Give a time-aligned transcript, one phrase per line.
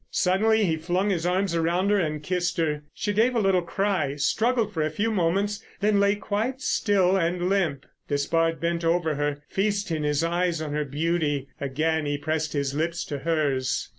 [0.09, 2.81] Suddenly he flung his arms around her and kissed her.
[2.91, 7.47] She gave a little cry, struggled for a few moments, then lay quite still and
[7.49, 7.85] limp.
[8.07, 11.49] Despard bent over her, feasting his eyes on her beauty.
[11.59, 13.89] Again he pressed his lips to hers.